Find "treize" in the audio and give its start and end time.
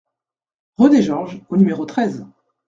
1.85-2.25